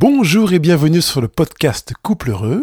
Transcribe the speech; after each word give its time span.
Bonjour 0.00 0.52
et 0.52 0.60
bienvenue 0.60 1.02
sur 1.02 1.20
le 1.20 1.26
podcast 1.26 1.92
Couple 2.04 2.30
Heureux. 2.30 2.62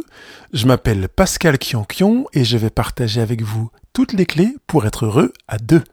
Je 0.54 0.68
m'appelle 0.68 1.10
Pascal 1.10 1.58
Kionkion 1.58 2.28
et 2.32 2.46
je 2.46 2.56
vais 2.56 2.70
partager 2.70 3.20
avec 3.20 3.42
vous 3.42 3.72
toutes 3.92 4.14
les 4.14 4.26
clés 4.26 4.56
pour 4.68 4.86
être 4.86 5.06
heureux 5.06 5.34
à 5.50 5.58
deux. 5.58 5.84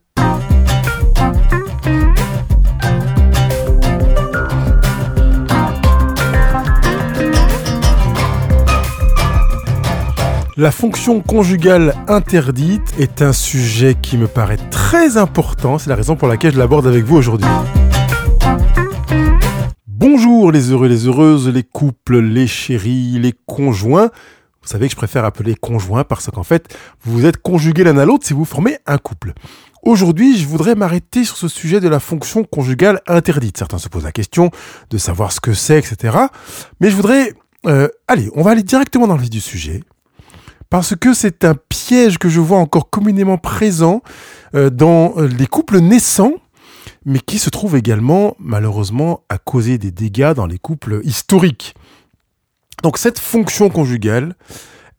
La 10.56 10.70
fonction 10.70 11.20
conjugale 11.20 11.96
interdite 12.06 12.94
est 13.00 13.20
un 13.20 13.32
sujet 13.32 13.96
qui 14.00 14.16
me 14.16 14.28
paraît 14.28 14.60
très 14.70 15.16
important, 15.16 15.78
c'est 15.78 15.90
la 15.90 15.96
raison 15.96 16.14
pour 16.14 16.28
laquelle 16.28 16.52
je 16.52 16.58
l'aborde 16.58 16.86
avec 16.86 17.02
vous 17.02 17.16
aujourd'hui. 17.16 17.48
Bonjour 20.04 20.50
les 20.50 20.72
heureux, 20.72 20.88
les 20.88 21.06
heureuses, 21.06 21.46
les 21.46 21.62
couples, 21.62 22.18
les 22.18 22.48
chéris, 22.48 23.20
les 23.20 23.32
conjoints. 23.46 24.10
Vous 24.60 24.66
savez 24.66 24.88
que 24.88 24.90
je 24.90 24.96
préfère 24.96 25.24
appeler 25.24 25.54
conjoint 25.54 26.02
parce 26.02 26.28
qu'en 26.28 26.42
fait, 26.42 26.76
vous 27.04 27.24
êtes 27.24 27.36
conjugués 27.36 27.84
l'un 27.84 27.96
à 27.98 28.04
l'autre 28.04 28.26
si 28.26 28.32
vous 28.32 28.44
formez 28.44 28.78
un 28.86 28.98
couple. 28.98 29.32
Aujourd'hui, 29.84 30.36
je 30.36 30.44
voudrais 30.48 30.74
m'arrêter 30.74 31.22
sur 31.24 31.36
ce 31.36 31.46
sujet 31.46 31.78
de 31.78 31.88
la 31.88 32.00
fonction 32.00 32.42
conjugale 32.42 33.00
interdite. 33.06 33.56
Certains 33.56 33.78
se 33.78 33.88
posent 33.88 34.02
la 34.02 34.10
question 34.10 34.50
de 34.90 34.98
savoir 34.98 35.30
ce 35.30 35.40
que 35.40 35.54
c'est, 35.54 35.78
etc. 35.78 36.16
Mais 36.80 36.90
je 36.90 36.96
voudrais... 36.96 37.32
Euh, 37.66 37.86
allez, 38.08 38.28
on 38.34 38.42
va 38.42 38.50
aller 38.50 38.64
directement 38.64 39.06
dans 39.06 39.14
le 39.14 39.20
vif 39.20 39.30
du 39.30 39.40
sujet. 39.40 39.84
Parce 40.68 40.96
que 40.96 41.14
c'est 41.14 41.44
un 41.44 41.54
piège 41.54 42.18
que 42.18 42.28
je 42.28 42.40
vois 42.40 42.58
encore 42.58 42.90
communément 42.90 43.38
présent 43.38 44.02
euh, 44.56 44.68
dans 44.68 45.14
les 45.20 45.46
couples 45.46 45.78
naissants 45.78 46.41
mais 47.04 47.20
qui 47.20 47.38
se 47.38 47.50
trouve 47.50 47.76
également 47.76 48.36
malheureusement 48.38 49.24
à 49.28 49.38
causer 49.38 49.78
des 49.78 49.90
dégâts 49.90 50.32
dans 50.34 50.46
les 50.46 50.58
couples 50.58 51.00
historiques. 51.04 51.74
Donc 52.82 52.98
cette 52.98 53.18
fonction 53.18 53.68
conjugale, 53.70 54.34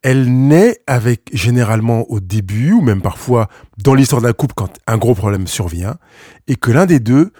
elle 0.01 0.47
naît 0.47 0.79
avec 0.85 1.29
généralement 1.33 2.09
au 2.09 2.19
début 2.19 2.73
ou 2.73 2.81
même 2.81 3.01
parfois 3.01 3.49
dans 3.77 3.93
l'histoire 3.93 4.21
d'un 4.21 4.33
couple 4.33 4.53
quand 4.55 4.73
un 4.87 4.97
gros 4.97 5.15
problème 5.15 5.47
survient 5.47 5.97
et 6.47 6.55
que 6.55 6.71
l'un 6.71 6.85
des 6.85 6.99
deux 6.99 7.31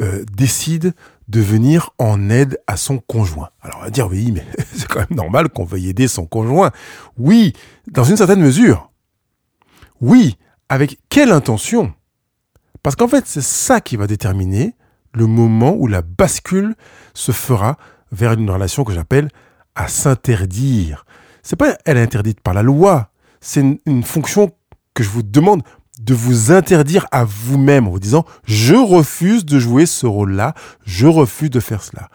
euh, 0.00 0.24
décide 0.32 0.94
de 1.28 1.40
venir 1.40 1.90
en 1.98 2.30
aide 2.30 2.58
à 2.66 2.76
son 2.76 2.98
conjoint. 2.98 3.50
Alors 3.60 3.78
on 3.80 3.84
va 3.84 3.90
dire 3.90 4.08
oui, 4.08 4.32
mais 4.32 4.44
c'est 4.74 4.86
quand 4.86 5.00
même 5.00 5.16
normal 5.16 5.48
qu'on 5.48 5.64
veuille 5.64 5.88
aider 5.88 6.08
son 6.08 6.26
conjoint. 6.26 6.70
Oui, 7.18 7.52
dans 7.90 8.04
une 8.04 8.16
certaine 8.16 8.40
mesure. 8.40 8.90
Oui, 10.00 10.36
avec 10.68 10.98
quelle 11.08 11.32
intention? 11.32 11.92
Parce 12.82 12.96
qu'en 12.96 13.08
fait, 13.08 13.24
c'est 13.26 13.42
ça 13.42 13.80
qui 13.80 13.96
va 13.96 14.06
déterminer 14.06 14.74
le 15.14 15.26
moment 15.26 15.74
où 15.76 15.86
la 15.86 16.02
bascule 16.02 16.74
se 17.14 17.32
fera 17.32 17.76
vers 18.10 18.32
une 18.32 18.50
relation 18.50 18.84
que 18.84 18.92
j'appelle 18.92 19.28
à 19.74 19.88
s'interdire. 19.88 21.04
C'est 21.42 21.56
pas 21.56 21.76
elle 21.84 21.96
est 21.96 22.02
interdite 22.02 22.40
par 22.40 22.54
la 22.54 22.62
loi, 22.62 23.10
c'est 23.40 23.60
une, 23.86 24.02
fonction 24.04 24.52
que 24.94 25.02
je 25.02 25.08
vous 25.08 25.22
demande 25.22 25.62
de 26.00 26.14
vous 26.14 26.52
interdire 26.52 27.06
à 27.10 27.24
vous-même 27.24 27.86
en 27.86 27.90
vous 27.90 28.00
disant 28.00 28.24
je 28.44 28.74
refuse 28.74 29.44
de 29.44 29.58
jouer 29.58 29.86
ce 29.86 30.06
rôle-là, 30.06 30.54
je 30.84 31.06
refuse 31.06 31.50
de 31.50 31.60
faire 31.60 31.82
cela. 31.82 32.08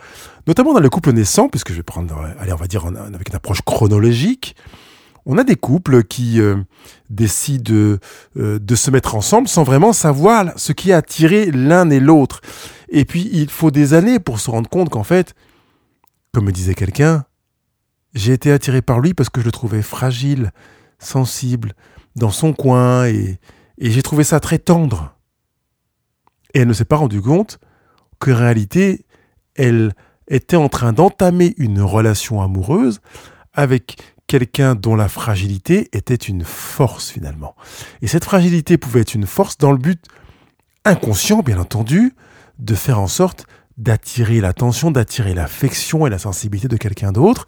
Notamment 0.48 0.74
dans 0.74 0.80
le 0.80 0.90
couple 0.90 1.12
naissant, 1.12 1.50
puisque 1.50 1.72
je 1.72 1.78
vais 1.78 1.84
prendre, 1.84 2.16
allez, 2.40 2.54
on 2.54 2.58
va 2.58 2.68
dire 2.68 2.86
avec 2.86 3.30
une 3.30 3.36
approche 3.36 3.62
chronologique, 3.62 4.56
on 5.30 5.38
a 5.38 5.44
des 5.44 5.58
couples 5.58 6.04
qui 6.04 6.40
euh, 6.40 6.56
décident 7.10 7.74
euh, 7.74 8.00
de, 8.36 8.76
se 8.76 8.90
mettre 8.90 9.14
ensemble 9.14 9.50
sans 9.50 9.64
vraiment 9.64 9.92
savoir 9.92 10.54
ce 10.56 10.72
qui 10.72 10.94
a 10.94 10.98
attiré 10.98 11.52
l'un 11.52 11.90
et 11.90 12.00
l'autre. 12.00 12.40
Et 12.88 13.04
puis 13.04 13.30
il 13.34 13.50
faut 13.50 13.70
des 13.70 13.94
années 13.94 14.20
pour 14.20 14.40
se 14.40 14.50
rendre 14.50 14.70
compte 14.70 14.90
qu'en 14.90 15.04
fait, 15.04 15.36
comme 16.34 16.46
me 16.46 16.52
disait 16.54 16.76
quelqu'un, 16.76 17.26
j'ai 18.14 18.32
été 18.32 18.54
attiré 18.54 18.82
par 18.82 19.02
lui 19.02 19.14
parce 19.14 19.30
que 19.30 19.42
je 19.42 19.46
le 19.46 19.52
trouvais 19.52 19.82
fragile, 19.82 20.54
sensible, 20.98 21.74
dans 22.16 22.32
son 22.32 22.54
coin, 22.54 23.06
et, 23.06 23.38
et 23.78 23.92
j'ai 23.92 24.02
trouvé 24.02 24.24
ça 24.24 24.40
très 24.40 24.60
tendre. 24.60 25.14
Et 26.54 26.60
elle 26.60 26.70
ne 26.70 26.74
s'est 26.74 26.86
pas 26.86 26.96
rendue 26.96 27.22
compte 27.22 27.60
qu'en 28.20 28.34
réalité, 28.34 29.06
elle 29.56 29.94
était 30.30 30.56
en 30.56 30.70
train 30.70 30.94
d'entamer 30.94 31.54
une 31.58 31.82
relation 31.82 32.42
amoureuse 32.42 33.02
avec 33.54 33.98
quelqu'un 34.28 34.76
dont 34.76 34.96
la 34.96 35.08
fragilité 35.08 35.90
était 35.94 36.16
une 36.16 36.44
force 36.44 37.10
finalement. 37.10 37.56
Et 38.02 38.08
cette 38.08 38.26
fragilité 38.26 38.78
pouvait 38.78 39.02
être 39.02 39.16
une 39.16 39.26
force 39.26 39.58
dans 39.58 39.72
le 39.72 39.78
but 39.78 40.04
inconscient, 40.86 41.40
bien 41.40 41.60
entendu, 41.60 42.14
de 42.60 42.76
faire 42.76 43.00
en 43.00 43.08
sorte 43.08 43.46
d'attirer 43.78 44.42
l'attention, 44.42 44.92
d'attirer 44.92 45.34
l'affection 45.34 46.08
et 46.08 46.10
la 46.10 46.18
sensibilité 46.18 46.68
de 46.68 46.78
quelqu'un 46.78 47.12
d'autre 47.12 47.48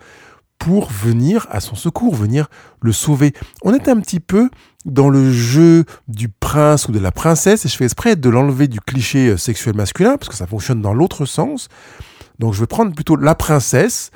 pour 0.59 0.91
venir 0.91 1.47
à 1.49 1.61
son 1.61 1.75
secours, 1.75 2.13
venir 2.13 2.49
le 2.81 2.91
sauver. 2.91 3.33
On 3.63 3.73
est 3.73 3.87
un 3.87 3.99
petit 3.99 4.19
peu 4.19 4.49
dans 4.85 5.09
le 5.09 5.31
jeu 5.31 5.85
du 6.07 6.29
prince 6.29 6.87
ou 6.87 6.91
de 6.91 6.99
la 6.99 7.11
princesse, 7.11 7.65
et 7.65 7.69
je 7.69 7.77
fais 7.77 7.85
exprès 7.85 8.15
de 8.15 8.29
l'enlever 8.29 8.67
du 8.67 8.81
cliché 8.81 9.29
euh, 9.29 9.37
sexuel 9.37 9.75
masculin, 9.75 10.17
parce 10.17 10.29
que 10.29 10.35
ça 10.35 10.47
fonctionne 10.47 10.81
dans 10.81 10.93
l'autre 10.93 11.25
sens. 11.25 11.69
Donc 12.39 12.53
je 12.53 12.59
vais 12.59 12.67
prendre 12.67 12.93
plutôt 12.93 13.15
la 13.15 13.35
princesse, 13.35 14.11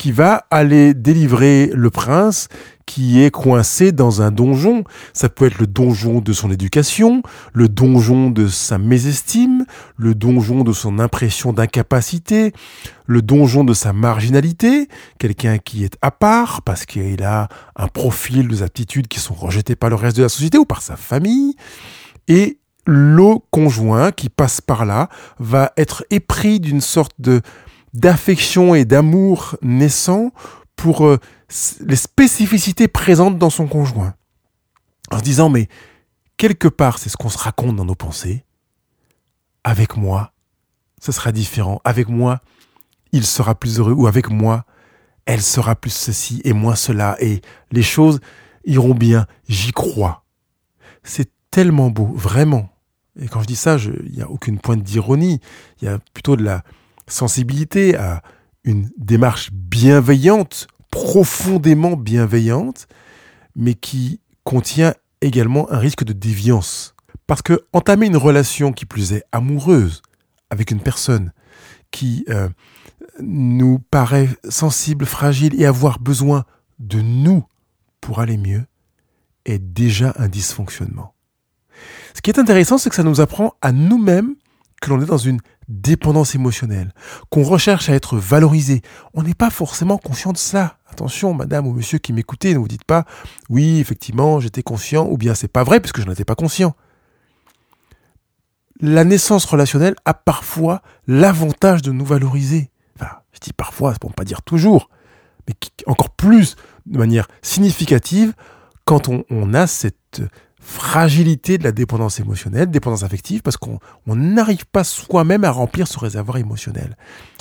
qui 0.00 0.12
va 0.12 0.46
aller 0.50 0.94
délivrer 0.94 1.70
le 1.74 1.90
prince 1.90 2.48
qui 2.86 3.22
est 3.22 3.30
coincé 3.30 3.92
dans 3.92 4.22
un 4.22 4.30
donjon. 4.30 4.84
Ça 5.12 5.28
peut 5.28 5.44
être 5.44 5.58
le 5.58 5.66
donjon 5.66 6.20
de 6.20 6.32
son 6.32 6.50
éducation, 6.50 7.22
le 7.52 7.68
donjon 7.68 8.30
de 8.30 8.48
sa 8.48 8.78
mésestime, 8.78 9.66
le 9.98 10.14
donjon 10.14 10.64
de 10.64 10.72
son 10.72 10.98
impression 11.00 11.52
d'incapacité, 11.52 12.54
le 13.04 13.20
donjon 13.20 13.62
de 13.62 13.74
sa 13.74 13.92
marginalité, 13.92 14.88
quelqu'un 15.18 15.58
qui 15.58 15.84
est 15.84 15.98
à 16.00 16.10
part 16.10 16.62
parce 16.62 16.86
qu'il 16.86 17.22
a 17.22 17.48
un 17.76 17.88
profil, 17.88 18.48
des 18.48 18.62
aptitudes 18.62 19.06
qui 19.06 19.20
sont 19.20 19.34
rejetées 19.34 19.76
par 19.76 19.90
le 19.90 19.96
reste 19.96 20.16
de 20.16 20.22
la 20.22 20.30
société 20.30 20.56
ou 20.56 20.64
par 20.64 20.80
sa 20.80 20.96
famille. 20.96 21.56
Et 22.26 22.58
le 22.86 23.34
conjoint 23.50 24.12
qui 24.12 24.30
passe 24.30 24.62
par 24.62 24.86
là 24.86 25.10
va 25.38 25.72
être 25.76 26.06
épris 26.08 26.58
d'une 26.58 26.80
sorte 26.80 27.12
de 27.18 27.42
d'affection 27.94 28.74
et 28.74 28.84
d'amour 28.84 29.56
naissant 29.62 30.32
pour 30.76 31.06
euh, 31.06 31.18
les 31.80 31.96
spécificités 31.96 32.88
présentes 32.88 33.38
dans 33.38 33.50
son 33.50 33.66
conjoint. 33.66 34.14
En 35.10 35.18
se 35.18 35.24
disant, 35.24 35.48
mais 35.48 35.68
quelque 36.36 36.68
part, 36.68 36.98
c'est 36.98 37.08
ce 37.08 37.16
qu'on 37.16 37.28
se 37.28 37.38
raconte 37.38 37.76
dans 37.76 37.84
nos 37.84 37.94
pensées. 37.94 38.44
Avec 39.64 39.96
moi, 39.96 40.32
ce 41.00 41.12
sera 41.12 41.32
différent. 41.32 41.80
Avec 41.84 42.08
moi, 42.08 42.40
il 43.12 43.26
sera 43.26 43.54
plus 43.54 43.78
heureux. 43.78 43.92
Ou 43.92 44.06
avec 44.06 44.30
moi, 44.30 44.64
elle 45.26 45.42
sera 45.42 45.74
plus 45.74 45.92
ceci 45.92 46.40
et 46.44 46.52
moins 46.52 46.76
cela. 46.76 47.16
Et 47.20 47.42
les 47.72 47.82
choses 47.82 48.20
iront 48.64 48.94
bien. 48.94 49.26
J'y 49.48 49.72
crois. 49.72 50.24
C'est 51.02 51.30
tellement 51.50 51.90
beau, 51.90 52.06
vraiment. 52.06 52.70
Et 53.20 53.26
quand 53.26 53.42
je 53.42 53.46
dis 53.46 53.56
ça, 53.56 53.76
il 53.76 54.12
n'y 54.12 54.22
a 54.22 54.30
aucune 54.30 54.58
pointe 54.58 54.82
d'ironie. 54.82 55.40
Il 55.82 55.86
y 55.86 55.88
a 55.88 55.98
plutôt 56.14 56.36
de 56.36 56.44
la, 56.44 56.62
sensibilité, 57.10 57.96
à 57.96 58.22
une 58.64 58.90
démarche 58.96 59.50
bienveillante, 59.52 60.66
profondément 60.90 61.96
bienveillante, 61.96 62.86
mais 63.54 63.74
qui 63.74 64.20
contient 64.44 64.94
également 65.20 65.70
un 65.70 65.78
risque 65.78 66.04
de 66.04 66.12
déviance. 66.12 66.94
Parce 67.26 67.42
que 67.42 67.64
entamer 67.72 68.06
une 68.06 68.16
relation 68.16 68.72
qui 68.72 68.86
plus 68.86 69.12
est 69.12 69.24
amoureuse 69.32 70.02
avec 70.50 70.70
une 70.70 70.80
personne 70.80 71.32
qui 71.90 72.24
euh, 72.28 72.48
nous 73.20 73.78
paraît 73.78 74.28
sensible, 74.48 75.06
fragile 75.06 75.60
et 75.60 75.66
avoir 75.66 76.00
besoin 76.00 76.44
de 76.78 77.00
nous 77.00 77.44
pour 78.00 78.20
aller 78.20 78.36
mieux 78.36 78.64
est 79.44 79.58
déjà 79.58 80.14
un 80.16 80.28
dysfonctionnement. 80.28 81.14
Ce 82.14 82.20
qui 82.20 82.30
est 82.30 82.38
intéressant, 82.38 82.78
c'est 82.78 82.90
que 82.90 82.96
ça 82.96 83.02
nous 83.02 83.20
apprend 83.20 83.54
à 83.62 83.72
nous-mêmes 83.72 84.34
que 84.80 84.90
l'on 84.90 85.00
est 85.00 85.06
dans 85.06 85.18
une 85.18 85.40
dépendance 85.70 86.34
émotionnelle, 86.34 86.92
qu'on 87.30 87.44
recherche 87.44 87.88
à 87.88 87.94
être 87.94 88.16
valorisé. 88.16 88.82
On 89.14 89.22
n'est 89.22 89.34
pas 89.34 89.50
forcément 89.50 89.98
conscient 89.98 90.32
de 90.32 90.38
ça. 90.38 90.78
Attention, 90.90 91.32
madame 91.32 91.66
ou 91.66 91.72
monsieur 91.72 91.98
qui 91.98 92.12
m'écoutez, 92.12 92.52
ne 92.52 92.58
vous 92.58 92.68
dites 92.68 92.84
pas 92.84 93.04
oui, 93.48 93.78
effectivement, 93.78 94.40
j'étais 94.40 94.62
conscient, 94.62 95.06
ou 95.08 95.16
bien 95.16 95.34
c'est 95.34 95.48
pas 95.48 95.64
vrai 95.64 95.80
puisque 95.80 96.00
je 96.00 96.08
n'étais 96.08 96.24
pas 96.24 96.34
conscient. 96.34 96.74
La 98.80 99.04
naissance 99.04 99.44
relationnelle 99.44 99.94
a 100.04 100.14
parfois 100.14 100.82
l'avantage 101.06 101.82
de 101.82 101.92
nous 101.92 102.04
valoriser. 102.04 102.70
Enfin, 102.96 103.12
je 103.32 103.40
dis 103.40 103.52
parfois, 103.52 103.92
pour 104.00 104.10
ne 104.10 104.14
pas 104.14 104.24
dire 104.24 104.42
toujours, 104.42 104.88
mais 105.46 105.54
encore 105.86 106.10
plus 106.10 106.56
de 106.86 106.98
manière 106.98 107.28
significative 107.42 108.32
quand 108.84 109.08
on 109.08 109.54
a 109.54 109.66
cette 109.66 110.22
fragilité 110.60 111.58
de 111.58 111.64
la 111.64 111.72
dépendance 111.72 112.20
émotionnelle, 112.20 112.70
dépendance 112.70 113.02
affective, 113.02 113.42
parce 113.42 113.56
qu'on 113.56 113.80
n'arrive 114.06 114.66
pas 114.66 114.84
soi-même 114.84 115.44
à 115.44 115.50
remplir 115.50 115.88
ce 115.88 115.98
réservoir 115.98 116.36
émotionnel. 116.36 116.96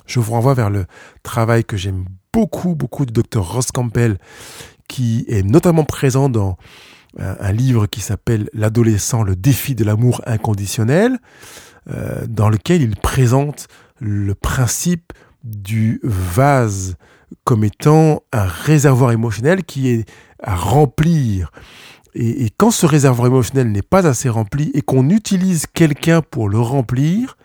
Je 0.05 0.19
vous 0.19 0.31
renvoie 0.31 0.55
vers 0.55 0.69
le 0.69 0.85
travail 1.21 1.63
que 1.63 1.77
j'aime 1.77 2.05
beaucoup, 2.33 2.75
beaucoup 2.75 3.05
du 3.05 3.13
docteur 3.13 3.51
Ross 3.51 3.71
Campbell, 3.71 4.17
qui 4.87 5.25
est 5.27 5.43
notamment 5.43 5.83
présent 5.83 6.29
dans 6.29 6.57
euh, 7.19 7.35
un 7.39 7.51
livre 7.51 7.87
qui 7.87 8.01
s'appelle 8.01 8.49
L'adolescent, 8.53 9.23
le 9.23 9.35
défi 9.35 9.75
de 9.75 9.83
l'amour 9.83 10.21
inconditionnel, 10.25 11.19
euh, 11.89 12.25
dans 12.27 12.49
lequel 12.49 12.81
il 12.81 12.95
présente 12.95 13.67
le 13.99 14.33
principe 14.33 15.13
du 15.43 15.99
vase 16.03 16.95
comme 17.43 17.63
étant 17.63 18.23
un 18.31 18.45
réservoir 18.45 19.11
émotionnel 19.11 19.63
qui 19.63 19.89
est 19.89 20.09
à 20.41 20.55
remplir. 20.55 21.51
Et, 22.13 22.49
quand 22.57 22.71
ce 22.71 22.85
réservoir 22.85 23.27
émotionnel 23.27 23.71
n'est 23.71 23.81
pas 23.81 24.07
assez 24.07 24.29
rempli 24.29 24.71
et 24.73 24.81
qu'on 24.81 25.09
utilise 25.09 25.65
quelqu'un 25.67 26.21
pour 26.21 26.49
le 26.49 26.59
remplir, 26.59 27.37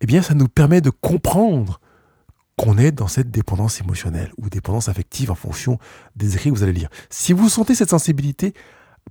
eh 0.00 0.06
bien 0.06 0.22
ça 0.22 0.34
nous 0.34 0.48
permet 0.48 0.80
de 0.80 0.90
comprendre 0.90 1.80
qu'on 2.56 2.78
est 2.78 2.92
dans 2.92 3.08
cette 3.08 3.30
dépendance 3.30 3.80
émotionnelle 3.80 4.32
ou 4.38 4.48
dépendance 4.48 4.88
affective 4.88 5.30
en 5.30 5.34
fonction 5.34 5.78
des 6.14 6.34
écrits 6.34 6.50
que 6.50 6.56
vous 6.56 6.62
allez 6.62 6.72
lire. 6.72 6.88
Si 7.10 7.32
vous 7.32 7.48
sentez 7.48 7.74
cette 7.74 7.90
sensibilité, 7.90 8.54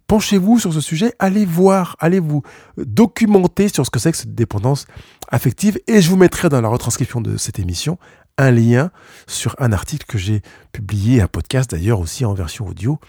penchez-vous 0.07 0.59
sur 0.59 0.74
ce 0.74 0.81
sujet, 0.81 1.13
allez 1.19 1.45
voir, 1.45 1.95
allez 2.00 2.19
vous 2.19 2.41
documenter 2.77 3.68
sur 3.68 3.86
ce 3.86 3.91
que 3.91 4.00
c'est 4.00 4.12
que 4.12 4.18
cette 4.18 4.36
dépendance 4.36 4.86
affective 5.29 5.79
et 5.88 6.01
je 6.01 6.09
vous 6.09 6.15
mettrai 6.18 6.50
dans 6.50 6.62
la 6.62 6.69
retranscription 6.69 7.21
de 7.21 7.38
cette 7.38 7.59
émission 7.59 7.97
un 8.38 8.51
lien 8.51 8.91
sur 9.27 9.56
un 9.59 9.71
article 9.71 10.06
que 10.07 10.18
j'ai 10.18 10.41
publié, 10.71 11.21
un 11.21 11.27
podcast 11.27 11.69
d'ailleurs 11.69 12.00
aussi 12.00 12.25
en 12.25 12.33
version 12.33 12.68
audio, 12.68 13.00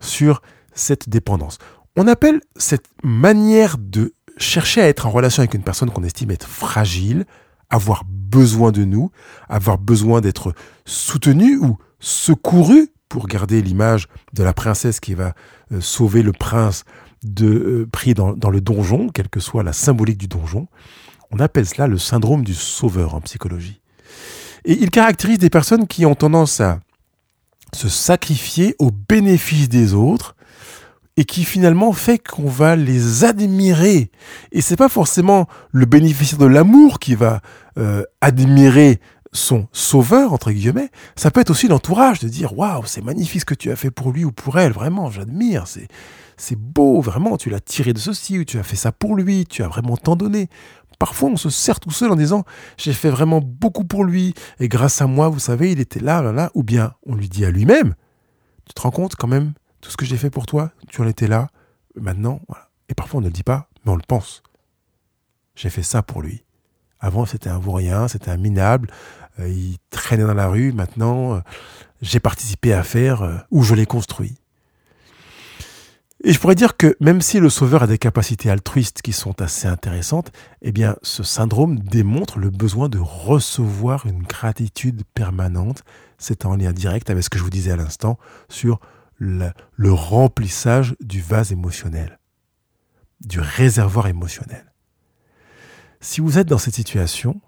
sur 0.00 0.40
cette 0.74 1.08
dépendance. 1.08 1.58
On 1.96 2.06
appelle 2.06 2.40
cette 2.56 2.86
manière 3.02 3.76
de 3.78 4.14
chercher 4.36 4.80
à 4.80 4.88
être 4.88 5.06
en 5.06 5.10
relation 5.10 5.40
avec 5.40 5.54
une 5.54 5.62
personne 5.62 5.90
qu'on 5.90 6.04
estime 6.04 6.30
être 6.30 6.46
fragile, 6.46 7.26
avoir 7.68 8.04
besoin 8.06 8.72
de 8.72 8.84
nous, 8.84 9.10
avoir 9.48 9.78
besoin 9.78 10.20
d'être 10.20 10.54
soutenu 10.84 11.58
ou 11.58 11.78
secouru, 11.98 12.88
pour 13.10 13.26
garder 13.26 13.60
l'image 13.60 14.06
de 14.32 14.42
la 14.44 14.54
princesse 14.54 15.00
qui 15.00 15.14
va 15.14 15.34
euh, 15.72 15.80
sauver 15.80 16.22
le 16.22 16.32
prince 16.32 16.84
de, 17.24 17.46
euh, 17.46 17.88
pris 17.90 18.14
dans, 18.14 18.32
dans 18.32 18.50
le 18.50 18.60
donjon, 18.60 19.08
quelle 19.08 19.28
que 19.28 19.40
soit 19.40 19.64
la 19.64 19.72
symbolique 19.72 20.16
du 20.16 20.28
donjon. 20.28 20.68
On 21.32 21.40
appelle 21.40 21.66
cela 21.66 21.88
le 21.88 21.98
syndrome 21.98 22.44
du 22.44 22.54
sauveur 22.54 23.14
en 23.14 23.20
psychologie. 23.20 23.80
Et 24.64 24.74
il 24.74 24.90
caractérise 24.90 25.38
des 25.38 25.50
personnes 25.50 25.86
qui 25.86 26.06
ont 26.06 26.14
tendance 26.14 26.60
à 26.60 26.80
se 27.74 27.88
sacrifier 27.88 28.76
au 28.78 28.90
bénéfice 28.90 29.68
des 29.68 29.92
autres 29.92 30.36
et 31.20 31.24
qui 31.24 31.44
finalement 31.44 31.92
fait 31.92 32.18
qu'on 32.18 32.48
va 32.48 32.76
les 32.76 33.24
admirer. 33.24 34.10
Et 34.52 34.62
c'est 34.62 34.76
pas 34.76 34.88
forcément 34.88 35.48
le 35.70 35.84
bénéficiaire 35.84 36.38
de 36.38 36.46
l'amour 36.46 36.98
qui 36.98 37.14
va 37.14 37.42
euh, 37.76 38.04
admirer 38.22 39.00
son 39.30 39.68
sauveur 39.70 40.32
entre 40.32 40.50
guillemets. 40.50 40.88
Ça 41.16 41.30
peut 41.30 41.42
être 41.42 41.50
aussi 41.50 41.68
l'entourage 41.68 42.20
de 42.20 42.28
dire 42.28 42.56
waouh 42.56 42.86
c'est 42.86 43.04
magnifique 43.04 43.42
ce 43.42 43.44
que 43.44 43.54
tu 43.54 43.70
as 43.70 43.76
fait 43.76 43.90
pour 43.90 44.12
lui 44.12 44.24
ou 44.24 44.32
pour 44.32 44.58
elle. 44.58 44.72
Vraiment 44.72 45.10
j'admire. 45.10 45.66
C'est 45.66 45.88
c'est 46.38 46.56
beau 46.56 47.02
vraiment. 47.02 47.36
Tu 47.36 47.50
l'as 47.50 47.60
tiré 47.60 47.92
de 47.92 47.98
ceci 47.98 48.38
ou 48.38 48.46
tu 48.46 48.58
as 48.58 48.62
fait 48.62 48.76
ça 48.76 48.90
pour 48.90 49.14
lui. 49.14 49.44
Tu 49.44 49.62
as 49.62 49.68
vraiment 49.68 49.98
tant 49.98 50.16
donné. 50.16 50.48
Parfois, 50.98 51.28
on 51.28 51.36
se 51.36 51.50
sert 51.50 51.80
tout 51.80 51.90
seul 51.90 52.10
en 52.10 52.16
disant 52.16 52.44
j'ai 52.78 52.94
fait 52.94 53.10
vraiment 53.10 53.42
beaucoup 53.44 53.84
pour 53.84 54.04
lui 54.04 54.32
et 54.58 54.68
grâce 54.68 55.02
à 55.02 55.06
moi, 55.06 55.28
vous 55.28 55.38
savez, 55.38 55.70
il 55.72 55.80
était 55.80 56.00
là, 56.00 56.22
là, 56.22 56.32
là. 56.32 56.50
Ou 56.54 56.62
bien 56.62 56.94
on 57.04 57.14
lui 57.14 57.28
dit 57.28 57.44
à 57.44 57.50
lui-même 57.50 57.94
tu 58.70 58.74
te 58.74 58.82
rends 58.82 58.92
compte 58.92 59.16
quand 59.16 59.26
même 59.26 59.52
tout 59.80 59.90
ce 59.90 59.96
que 59.96 60.04
j'ai 60.04 60.16
fait 60.16 60.30
pour 60.30 60.46
toi, 60.46 60.72
tu 60.88 61.00
en 61.00 61.06
étais 61.06 61.26
là. 61.26 61.48
Maintenant. 61.96 62.40
Et 62.88 62.94
parfois 62.94 63.18
on 63.18 63.20
ne 63.20 63.26
le 63.26 63.32
dit 63.32 63.42
pas, 63.42 63.68
mais 63.84 63.92
on 63.92 63.96
le 63.96 64.02
pense. 64.06 64.42
J'ai 65.54 65.70
fait 65.70 65.82
ça 65.82 66.02
pour 66.02 66.22
lui. 66.22 66.44
Avant, 67.00 67.24
c'était 67.24 67.48
un 67.50 67.58
vaurien, 67.58 68.08
c'était 68.08 68.30
un 68.30 68.36
minable. 68.36 68.90
Euh, 69.38 69.48
il 69.48 69.78
traînait 69.90 70.24
dans 70.24 70.34
la 70.34 70.48
rue. 70.48 70.72
Maintenant, 70.72 71.34
euh, 71.34 71.40
j'ai 72.02 72.20
participé 72.20 72.72
à 72.72 72.82
faire 72.82 73.22
euh, 73.22 73.36
ou 73.50 73.62
je 73.62 73.74
l'ai 73.74 73.86
construit. 73.86 74.36
Et 76.22 76.34
je 76.34 76.38
pourrais 76.38 76.54
dire 76.54 76.76
que 76.76 76.96
même 77.00 77.22
si 77.22 77.40
le 77.40 77.48
sauveur 77.48 77.82
a 77.82 77.86
des 77.86 77.96
capacités 77.96 78.50
altruistes 78.50 79.00
qui 79.00 79.12
sont 79.12 79.40
assez 79.40 79.66
intéressantes, 79.66 80.30
eh 80.60 80.70
bien, 80.70 80.96
ce 81.02 81.22
syndrome 81.22 81.78
démontre 81.78 82.38
le 82.38 82.50
besoin 82.50 82.90
de 82.90 82.98
recevoir 82.98 84.04
une 84.04 84.22
gratitude 84.22 85.02
permanente. 85.14 85.82
C'est 86.18 86.44
en 86.44 86.56
lien 86.56 86.72
direct 86.72 87.08
avec 87.08 87.24
ce 87.24 87.30
que 87.30 87.38
je 87.38 87.42
vous 87.42 87.48
disais 87.50 87.70
à 87.70 87.76
l'instant 87.76 88.18
sur 88.50 88.80
le, 89.20 89.92
remplissage 89.92 90.96
du 91.00 91.20
vase 91.20 91.52
émotionnel, 91.52 92.18
du 93.20 93.38
réservoir 93.38 94.08
émotionnel. 94.08 94.72
Si 96.00 96.20
vous 96.20 96.38
êtes 96.38 96.48
dans 96.48 96.58
cette 96.58 96.74
situation, 96.74 97.40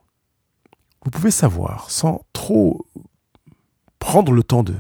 vous 1.05 1.11
pouvez 1.11 1.31
savoir, 1.31 1.91
sans 1.91 2.25
trop 2.33 2.87
prendre 3.99 4.33
le 4.33 4.43
temps 4.43 4.63
de 4.63 4.75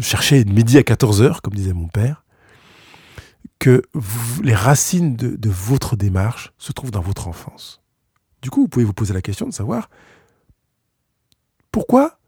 chercher 0.00 0.44
midi 0.44 0.76
à 0.76 0.82
14 0.82 1.22
heures, 1.22 1.42
comme 1.42 1.54
disait 1.54 1.72
mon 1.72 1.88
père, 1.88 2.24
que 3.58 3.82
les 4.42 4.54
racines 4.54 5.14
de, 5.14 5.48
votre 5.48 5.94
démarche 5.94 6.52
se 6.58 6.72
trouvent 6.72 6.90
dans 6.90 7.00
votre 7.00 7.28
enfance. 7.28 7.80
Du 8.42 8.50
coup, 8.50 8.62
vous 8.62 8.68
pouvez 8.68 8.84
vous 8.84 8.92
poser 8.92 9.14
la 9.14 9.22
question 9.22 9.46
de 9.46 9.52
savoir 9.52 9.88
pourquoi, 11.70 12.18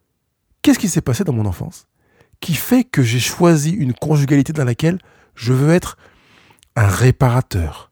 qu'est-ce 0.62 0.78
qui 0.78 0.88
s'est 0.88 1.02
passé 1.02 1.24
dans 1.24 1.32
mon 1.32 1.44
enfance? 1.44 1.88
Qui 2.44 2.52
fait 2.52 2.84
que 2.84 3.02
j'ai 3.02 3.20
choisi 3.20 3.70
une 3.70 3.94
conjugalité 3.94 4.52
dans 4.52 4.64
laquelle 4.64 4.98
je 5.34 5.54
veux 5.54 5.72
être 5.72 5.96
un 6.76 6.86
réparateur, 6.86 7.90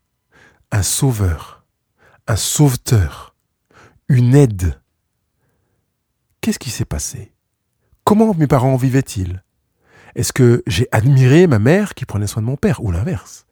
un 0.71 0.83
sauveur, 0.83 1.65
un 2.27 2.37
sauveteur, 2.37 3.35
une 4.11 4.35
aide. 4.35 4.79
Qu'est-ce 6.43 6.59
qui 6.59 6.69
s'est 6.69 6.85
passé? 6.85 7.33
Comment 8.05 8.35
mes 8.35 8.47
parents 8.47 8.77
vivaient-ils? 8.77 9.43
Est-ce 10.17 10.35
que 10.35 10.63
j'ai 10.67 10.87
admiré 10.93 11.47
ma 11.47 11.59
mère 11.59 11.95
qui 11.95 12.05
prenait 12.05 12.27
soin 12.27 12.43
de 12.43 12.47
mon 12.47 12.59
père 12.59 12.85
ou 12.85 12.93
l'inverse? 12.93 13.47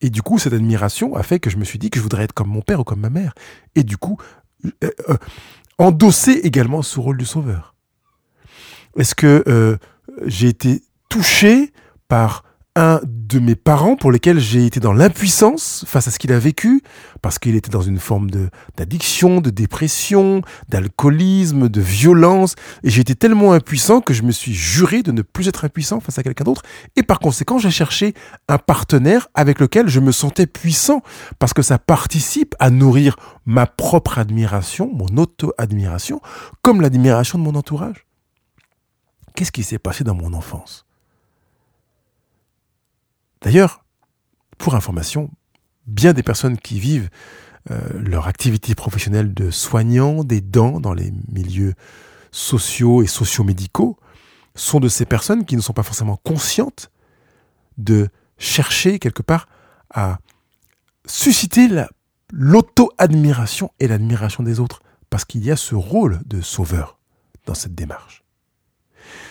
Et 0.00 0.10
du 0.10 0.22
coup, 0.22 0.40
cette 0.40 0.54
admiration 0.54 1.14
a 1.14 1.22
fait 1.22 1.38
que 1.38 1.50
je 1.50 1.56
me 1.56 1.64
suis 1.64 1.78
dit 1.78 1.88
que 1.88 2.00
je 2.00 2.02
voudrais 2.02 2.24
être 2.24 2.32
comme 2.32 2.48
mon 2.48 2.62
père 2.62 2.80
ou 2.80 2.84
comme 2.84 3.00
ma 3.00 3.10
mère. 3.10 3.32
Et 3.76 3.84
du 3.84 3.96
coup, 3.96 4.18
euh, 4.82 4.90
euh, 5.08 5.16
endosser 5.78 6.32
également 6.42 6.82
ce 6.82 6.98
rôle 6.98 7.16
du 7.16 7.26
sauveur. 7.26 7.76
Est-ce 8.96 9.14
que 9.14 9.44
euh, 9.46 9.76
j'ai 10.26 10.48
été 10.48 10.82
touché 11.08 11.72
par 12.08 12.44
un 12.76 13.00
de 13.04 13.40
mes 13.40 13.56
parents 13.56 13.96
pour 13.96 14.12
lesquels 14.12 14.38
j'ai 14.38 14.64
été 14.64 14.78
dans 14.78 14.92
l'impuissance 14.92 15.84
face 15.86 16.06
à 16.06 16.10
ce 16.10 16.18
qu'il 16.18 16.32
a 16.32 16.38
vécu, 16.38 16.82
parce 17.20 17.38
qu'il 17.38 17.56
était 17.56 17.70
dans 17.70 17.82
une 17.82 17.98
forme 17.98 18.30
d'addiction, 18.76 19.40
de, 19.40 19.50
dépression, 19.50 20.42
d'alcoolisme, 20.68 21.68
de 21.68 21.80
violence, 21.80 22.54
et 22.84 22.90
j'ai 22.90 23.00
été 23.00 23.14
tellement 23.14 23.52
impuissant 23.52 24.00
que 24.00 24.14
je 24.14 24.22
me 24.22 24.30
suis 24.30 24.54
juré 24.54 25.02
de 25.02 25.10
ne 25.10 25.22
plus 25.22 25.48
être 25.48 25.64
impuissant 25.64 26.00
face 26.00 26.18
à 26.18 26.22
quelqu'un 26.22 26.44
d'autre, 26.44 26.62
et 26.96 27.02
par 27.02 27.18
conséquent 27.18 27.58
j'ai 27.58 27.70
cherché 27.70 28.14
un 28.48 28.58
partenaire 28.58 29.28
avec 29.34 29.58
lequel 29.58 29.88
je 29.88 30.00
me 30.00 30.12
sentais 30.12 30.46
puissant, 30.46 31.02
parce 31.38 31.52
que 31.52 31.62
ça 31.62 31.78
participe 31.78 32.54
à 32.60 32.70
nourrir 32.70 33.16
ma 33.46 33.66
propre 33.66 34.18
admiration, 34.18 34.90
mon 34.92 35.20
auto-admiration, 35.20 36.20
comme 36.62 36.80
l'admiration 36.80 37.38
de 37.38 37.44
mon 37.44 37.56
entourage. 37.56 38.06
Qu'est-ce 39.34 39.52
qui 39.52 39.62
s'est 39.62 39.78
passé 39.78 40.04
dans 40.04 40.14
mon 40.14 40.32
enfance? 40.32 40.86
D'ailleurs, 43.42 43.84
pour 44.58 44.74
information, 44.74 45.30
bien 45.86 46.12
des 46.12 46.22
personnes 46.22 46.58
qui 46.58 46.78
vivent 46.78 47.08
euh, 47.70 47.80
leur 47.94 48.26
activité 48.26 48.74
professionnelle 48.74 49.34
de 49.34 49.50
soignant 49.50 50.24
des 50.24 50.40
dents 50.40 50.80
dans 50.80 50.94
les 50.94 51.12
milieux 51.28 51.74
sociaux 52.30 53.02
et 53.02 53.06
socio-médicaux 53.06 53.98
sont 54.54 54.80
de 54.80 54.88
ces 54.88 55.04
personnes 55.04 55.44
qui 55.44 55.56
ne 55.56 55.60
sont 55.60 55.72
pas 55.72 55.82
forcément 55.82 56.16
conscientes 56.16 56.90
de 57.78 58.08
chercher 58.38 58.98
quelque 58.98 59.22
part 59.22 59.48
à 59.92 60.18
susciter 61.06 61.68
l'auto-admiration 62.32 63.72
et 63.80 63.88
l'admiration 63.88 64.42
des 64.42 64.60
autres, 64.60 64.80
parce 65.08 65.24
qu'il 65.24 65.44
y 65.44 65.50
a 65.50 65.56
ce 65.56 65.74
rôle 65.74 66.20
de 66.26 66.40
sauveur 66.40 66.98
dans 67.46 67.54
cette 67.54 67.74
démarche. 67.74 68.22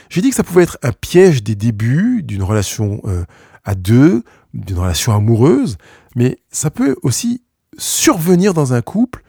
J'ai 0.10 0.22
dit 0.22 0.32
que 0.32 0.36
ça 0.36 0.44
pouvait 0.44 0.63
être 0.63 0.78
un 0.82 0.92
piège 0.92 1.44
des 1.44 1.56
débuts 1.56 2.24
d'une 2.24 2.44
relation 2.44 3.01
euh, 3.06 3.25
à 3.63 3.75
deux, 3.75 4.24
d'une 4.54 4.80
relation 4.80 5.13
amoureuse, 5.13 5.78
mais 6.16 6.39
ça 6.51 6.72
peut 6.72 6.96
aussi 7.04 7.44
survenir 7.78 8.54
dans 8.54 8.74
un 8.74 8.82
couple 8.82 9.24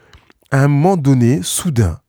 à 0.49 0.63
un 0.63 0.67
moment 0.67 0.97
donné, 0.97 1.41
soudain, 1.43 1.99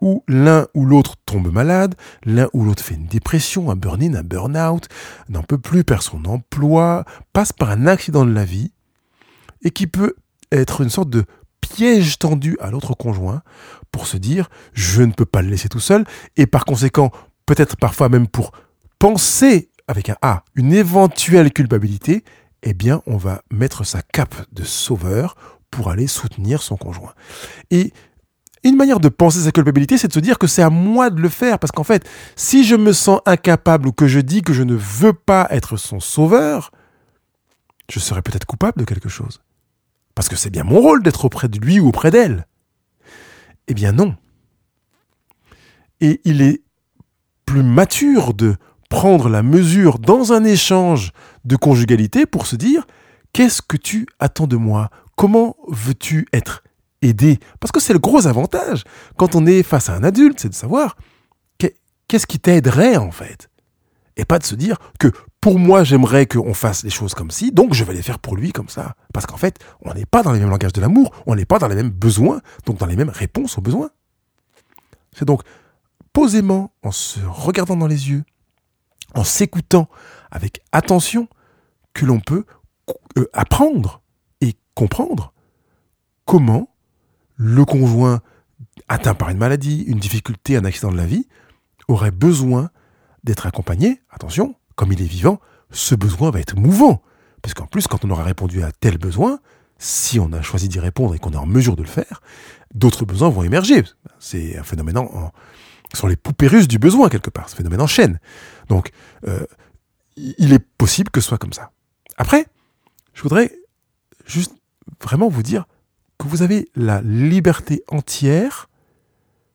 où 0.00 0.24
l'un 0.26 0.66
ou 0.74 0.86
l'autre 0.86 1.16
tombe 1.26 1.52
malade, 1.52 1.94
l'un 2.24 2.48
ou 2.52 2.64
l'autre 2.64 2.82
fait 2.82 2.94
une 2.94 3.06
dépression, 3.06 3.70
un 3.70 3.76
burn-in, 3.76 4.14
un 4.14 4.22
burn-out, 4.22 4.88
n'en 5.28 5.42
peut 5.42 5.58
plus, 5.58 5.84
perd 5.84 6.02
son 6.02 6.24
emploi, 6.24 7.04
passe 7.32 7.52
par 7.52 7.70
un 7.70 7.86
accident 7.86 8.24
de 8.24 8.32
la 8.32 8.44
vie, 8.44 8.72
et 9.62 9.70
qui 9.70 9.86
peut 9.86 10.14
être 10.50 10.80
une 10.80 10.90
sorte 10.90 11.10
de 11.10 11.24
piège 11.60 12.18
tendu 12.18 12.56
à 12.60 12.70
l'autre 12.70 12.94
conjoint 12.94 13.42
pour 13.92 14.06
se 14.06 14.16
dire 14.16 14.48
je 14.72 15.02
ne 15.02 15.12
peux 15.12 15.26
pas 15.26 15.42
le 15.42 15.50
laisser 15.50 15.68
tout 15.68 15.80
seul, 15.80 16.04
et 16.36 16.46
par 16.46 16.64
conséquent, 16.64 17.10
peut-être 17.48 17.76
parfois 17.76 18.10
même 18.10 18.28
pour 18.28 18.52
penser 18.98 19.70
avec 19.88 20.10
un 20.10 20.16
A, 20.20 20.44
une 20.54 20.72
éventuelle 20.74 21.50
culpabilité, 21.50 22.22
eh 22.62 22.74
bien, 22.74 23.02
on 23.06 23.16
va 23.16 23.42
mettre 23.50 23.84
sa 23.84 24.02
cape 24.02 24.34
de 24.52 24.64
sauveur 24.64 25.34
pour 25.70 25.90
aller 25.90 26.06
soutenir 26.06 26.62
son 26.62 26.76
conjoint. 26.76 27.14
Et 27.70 27.92
une 28.64 28.76
manière 28.76 29.00
de 29.00 29.08
penser 29.08 29.40
sa 29.40 29.50
culpabilité, 29.50 29.96
c'est 29.96 30.08
de 30.08 30.12
se 30.12 30.20
dire 30.20 30.38
que 30.38 30.46
c'est 30.46 30.62
à 30.62 30.68
moi 30.68 31.08
de 31.08 31.22
le 31.22 31.30
faire, 31.30 31.58
parce 31.58 31.72
qu'en 31.72 31.84
fait, 31.84 32.06
si 32.36 32.64
je 32.64 32.76
me 32.76 32.92
sens 32.92 33.20
incapable 33.24 33.88
ou 33.88 33.92
que 33.92 34.08
je 34.08 34.20
dis 34.20 34.42
que 34.42 34.52
je 34.52 34.62
ne 34.62 34.74
veux 34.74 35.14
pas 35.14 35.46
être 35.50 35.78
son 35.78 36.00
sauveur, 36.00 36.70
je 37.90 37.98
serais 37.98 38.20
peut-être 38.20 38.44
coupable 38.46 38.78
de 38.78 38.84
quelque 38.84 39.08
chose. 39.08 39.40
Parce 40.14 40.28
que 40.28 40.36
c'est 40.36 40.50
bien 40.50 40.64
mon 40.64 40.80
rôle 40.80 41.02
d'être 41.02 41.24
auprès 41.24 41.48
de 41.48 41.58
lui 41.58 41.80
ou 41.80 41.88
auprès 41.88 42.10
d'elle. 42.10 42.46
Eh 43.68 43.74
bien 43.74 43.92
non. 43.92 44.16
Et 46.00 46.20
il 46.24 46.42
est 46.42 46.62
plus 47.48 47.62
mature 47.62 48.34
de 48.34 48.56
prendre 48.90 49.30
la 49.30 49.42
mesure 49.42 49.98
dans 49.98 50.34
un 50.34 50.44
échange 50.44 51.12
de 51.46 51.56
conjugalité 51.56 52.26
pour 52.26 52.46
se 52.46 52.56
dire 52.56 52.86
qu'est-ce 53.32 53.62
que 53.62 53.78
tu 53.78 54.06
attends 54.18 54.46
de 54.46 54.56
moi? 54.56 54.90
Comment 55.16 55.56
veux-tu 55.66 56.28
être 56.34 56.62
aidé? 57.00 57.38
Parce 57.58 57.72
que 57.72 57.80
c'est 57.80 57.94
le 57.94 57.98
gros 58.00 58.26
avantage 58.26 58.84
quand 59.16 59.34
on 59.34 59.46
est 59.46 59.62
face 59.62 59.88
à 59.88 59.94
un 59.94 60.04
adulte, 60.04 60.40
c'est 60.40 60.50
de 60.50 60.54
savoir 60.54 60.98
qu'est-ce 61.56 62.26
qui 62.26 62.38
t'aiderait 62.38 62.98
en 62.98 63.10
fait? 63.10 63.48
Et 64.18 64.26
pas 64.26 64.38
de 64.38 64.44
se 64.44 64.54
dire 64.54 64.76
que 64.98 65.08
pour 65.40 65.58
moi 65.58 65.84
j'aimerais 65.84 66.26
qu'on 66.26 66.52
fasse 66.52 66.84
les 66.84 66.90
choses 66.90 67.14
comme 67.14 67.30
ci, 67.30 67.50
donc 67.50 67.72
je 67.72 67.82
vais 67.82 67.94
les 67.94 68.02
faire 68.02 68.18
pour 68.18 68.36
lui 68.36 68.52
comme 68.52 68.68
ça. 68.68 68.94
Parce 69.14 69.24
qu'en 69.24 69.38
fait, 69.38 69.58
on 69.80 69.94
n'est 69.94 70.04
pas 70.04 70.22
dans 70.22 70.32
les 70.32 70.38
mêmes 70.38 70.50
langages 70.50 70.74
de 70.74 70.82
l'amour, 70.82 71.12
on 71.24 71.34
n'est 71.34 71.46
pas 71.46 71.58
dans 71.58 71.68
les 71.68 71.76
mêmes 71.76 71.88
besoins, 71.88 72.42
donc 72.66 72.76
dans 72.76 72.86
les 72.86 72.96
mêmes 72.96 73.08
réponses 73.08 73.56
aux 73.56 73.62
besoins. 73.62 73.88
C'est 75.16 75.24
donc 75.24 75.40
posément, 76.12 76.72
en 76.82 76.90
se 76.90 77.20
regardant 77.20 77.76
dans 77.76 77.86
les 77.86 78.10
yeux, 78.10 78.24
en 79.14 79.24
s'écoutant 79.24 79.88
avec 80.30 80.60
attention, 80.72 81.28
que 81.94 82.06
l'on 82.06 82.20
peut 82.20 82.44
euh, 83.16 83.26
apprendre 83.32 84.02
et 84.40 84.54
comprendre 84.74 85.32
comment 86.24 86.68
le 87.36 87.64
conjoint 87.64 88.20
atteint 88.88 89.14
par 89.14 89.30
une 89.30 89.38
maladie, 89.38 89.82
une 89.82 89.98
difficulté, 89.98 90.56
un 90.56 90.64
accident 90.64 90.92
de 90.92 90.96
la 90.96 91.06
vie, 91.06 91.26
aurait 91.88 92.10
besoin 92.10 92.70
d'être 93.24 93.46
accompagné. 93.46 94.02
Attention, 94.10 94.54
comme 94.76 94.92
il 94.92 95.02
est 95.02 95.06
vivant, 95.06 95.40
ce 95.70 95.94
besoin 95.94 96.30
va 96.30 96.40
être 96.40 96.56
mouvant. 96.56 97.02
Parce 97.42 97.54
qu'en 97.54 97.66
plus, 97.66 97.86
quand 97.86 98.04
on 98.04 98.10
aura 98.10 98.24
répondu 98.24 98.62
à 98.62 98.72
tel 98.72 98.98
besoin, 98.98 99.40
si 99.78 100.18
on 100.18 100.32
a 100.32 100.42
choisi 100.42 100.68
d'y 100.68 100.80
répondre 100.80 101.14
et 101.14 101.18
qu'on 101.18 101.32
est 101.32 101.36
en 101.36 101.46
mesure 101.46 101.76
de 101.76 101.82
le 101.82 101.88
faire, 101.88 102.20
d'autres 102.74 103.04
besoins 103.04 103.28
vont 103.28 103.42
émerger. 103.42 103.84
C'est 104.18 104.58
un 104.58 104.64
phénomène 104.64 104.98
en, 104.98 105.32
sur 105.94 106.08
les 106.08 106.16
poupées 106.16 106.48
russes 106.48 106.68
du 106.68 106.78
besoin 106.78 107.08
quelque 107.08 107.30
part, 107.30 107.48
ce 107.48 107.56
phénomène 107.56 107.80
en 107.80 107.86
chaîne. 107.86 108.20
Donc, 108.68 108.90
euh, 109.26 109.44
il 110.16 110.52
est 110.52 110.64
possible 110.76 111.10
que 111.10 111.20
ce 111.20 111.28
soit 111.28 111.38
comme 111.38 111.52
ça. 111.52 111.70
Après, 112.16 112.46
je 113.14 113.22
voudrais 113.22 113.52
juste 114.26 114.54
vraiment 115.02 115.28
vous 115.28 115.42
dire 115.42 115.66
que 116.18 116.26
vous 116.26 116.42
avez 116.42 116.68
la 116.74 117.00
liberté 117.02 117.82
entière, 117.88 118.68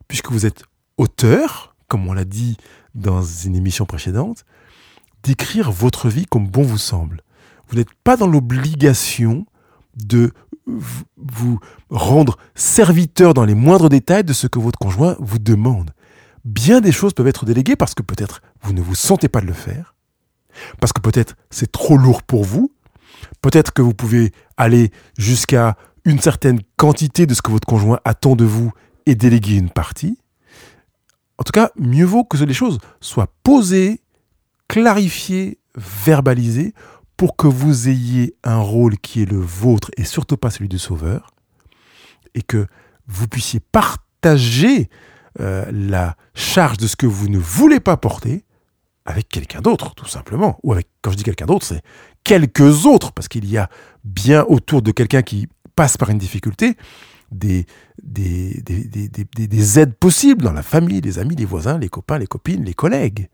puisque 0.08 0.30
vous 0.30 0.46
êtes 0.46 0.64
auteur, 0.96 1.74
comme 1.88 2.08
on 2.08 2.12
l'a 2.12 2.24
dit 2.24 2.56
dans 2.94 3.22
une 3.22 3.54
émission 3.54 3.84
précédente, 3.84 4.44
d'écrire 5.22 5.70
votre 5.70 6.08
vie 6.08 6.26
comme 6.26 6.46
bon 6.46 6.62
vous 6.62 6.78
semble. 6.78 7.22
Vous 7.68 7.76
n'êtes 7.76 7.92
pas 8.04 8.16
dans 8.16 8.26
l'obligation 8.26 9.46
de 9.96 10.32
vous 11.16 11.60
rendre 11.90 12.38
serviteur 12.54 13.34
dans 13.34 13.44
les 13.44 13.54
moindres 13.54 13.88
détails 13.88 14.24
de 14.24 14.32
ce 14.32 14.46
que 14.46 14.58
votre 14.58 14.78
conjoint 14.78 15.16
vous 15.20 15.38
demande. 15.38 15.90
Bien 16.44 16.80
des 16.80 16.92
choses 16.92 17.14
peuvent 17.14 17.26
être 17.26 17.46
déléguées 17.46 17.76
parce 17.76 17.94
que 17.94 18.02
peut-être 18.02 18.42
vous 18.62 18.72
ne 18.72 18.82
vous 18.82 18.94
sentez 18.94 19.28
pas 19.28 19.40
de 19.40 19.46
le 19.46 19.54
faire, 19.54 19.94
parce 20.80 20.92
que 20.92 21.00
peut-être 21.00 21.36
c'est 21.50 21.72
trop 21.72 21.96
lourd 21.96 22.22
pour 22.22 22.44
vous, 22.44 22.72
peut-être 23.40 23.72
que 23.72 23.82
vous 23.82 23.94
pouvez 23.94 24.32
aller 24.56 24.90
jusqu'à 25.16 25.76
une 26.04 26.20
certaine 26.20 26.60
quantité 26.76 27.26
de 27.26 27.32
ce 27.32 27.40
que 27.40 27.50
votre 27.50 27.66
conjoint 27.66 28.00
attend 28.04 28.36
de 28.36 28.44
vous 28.44 28.72
et 29.06 29.14
déléguer 29.14 29.56
une 29.56 29.70
partie. 29.70 30.18
En 31.38 31.44
tout 31.44 31.52
cas, 31.52 31.70
mieux 31.76 32.04
vaut 32.04 32.24
que 32.24 32.36
les 32.36 32.54
choses 32.54 32.78
soient 33.00 33.32
posées, 33.42 34.00
clarifiées, 34.68 35.58
verbalisées, 35.76 36.74
pour 37.16 37.36
que 37.36 37.46
vous 37.46 37.88
ayez 37.88 38.34
un 38.44 38.58
rôle 38.58 38.98
qui 38.98 39.22
est 39.22 39.30
le 39.30 39.38
vôtre 39.38 39.90
et 39.96 40.04
surtout 40.04 40.36
pas 40.36 40.50
celui 40.50 40.68
du 40.68 40.78
sauveur, 40.78 41.30
et 42.34 42.42
que 42.42 42.66
vous 43.06 43.28
puissiez 43.28 43.60
partager 43.60 44.90
euh, 45.40 45.64
la 45.72 46.16
charge 46.34 46.78
de 46.78 46.86
ce 46.86 46.96
que 46.96 47.06
vous 47.06 47.28
ne 47.28 47.38
voulez 47.38 47.80
pas 47.80 47.96
porter 47.96 48.44
avec 49.04 49.28
quelqu'un 49.28 49.60
d'autre, 49.60 49.94
tout 49.94 50.06
simplement. 50.06 50.58
Ou 50.62 50.72
avec, 50.72 50.88
quand 51.02 51.10
je 51.10 51.16
dis 51.16 51.24
quelqu'un 51.24 51.46
d'autre, 51.46 51.66
c'est 51.66 51.82
quelques 52.22 52.86
autres, 52.86 53.12
parce 53.12 53.28
qu'il 53.28 53.48
y 53.50 53.58
a 53.58 53.68
bien 54.04 54.44
autour 54.44 54.80
de 54.82 54.90
quelqu'un 54.92 55.22
qui 55.22 55.48
passe 55.76 55.96
par 55.96 56.10
une 56.10 56.18
difficulté 56.18 56.76
des, 57.30 57.66
des, 58.02 58.62
des, 58.62 59.78
aides 59.78 59.94
possibles 59.94 60.42
dans 60.42 60.52
la 60.52 60.62
famille, 60.62 61.00
les 61.00 61.18
amis, 61.18 61.34
les 61.34 61.44
voisins, 61.44 61.78
les 61.78 61.88
copains, 61.88 62.18
les 62.18 62.26
copines, 62.26 62.64
les 62.64 62.74
collègues. 62.74 63.28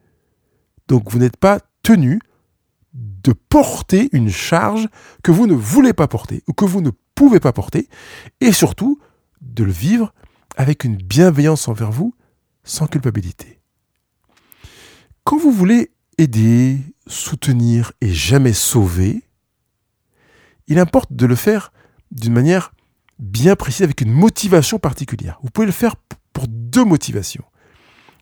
Donc 0.89 1.11
vous 1.11 1.19
n'êtes 1.19 1.37
pas 1.37 1.61
tenu 1.83 2.21
de 2.95 3.33
porter 3.33 4.09
une 4.13 4.31
charge 4.31 4.89
que 5.23 5.31
vous 5.31 5.47
ne 5.47 5.55
voulez 5.55 5.93
pas 5.93 6.09
porter 6.09 6.43
ou 6.49 6.53
que 6.53 6.65
vous 6.65 6.81
ne 6.81 6.91
pouvez 7.15 7.41
pas 7.41 7.53
porter, 7.53 7.89
et 8.41 8.53
surtout 8.53 8.99
de 9.43 9.65
le 9.65 9.73
vivre 9.73 10.15
avec 10.61 10.85
une 10.85 10.97
bienveillance 10.97 11.69
envers 11.69 11.91
vous, 11.91 12.15
sans 12.65 12.87
culpabilité. 12.87 13.63
Quand 15.25 15.39
vous 15.39 15.53
voulez 15.53 15.91
aider, 16.19 16.77
soutenir 17.07 17.93
et 18.03 18.13
jamais 18.13 18.53
sauver, 18.53 19.23
il 20.67 20.79
importe 20.79 21.15
de 21.15 21.25
le 21.25 21.35
faire 21.35 21.73
d'une 22.11 22.35
manière 22.35 22.75
bien 23.19 23.57
précise, 23.57 23.85
avec 23.85 24.03
une 24.03 24.13
motivation 24.13 24.79
particulière. 24.79 25.39
Vous 25.43 25.49
pouvez 25.49 25.67
le 25.67 25.73
faire 25.73 25.97
pour 26.35 26.45
deux 26.47 26.85
motivations. 26.85 27.45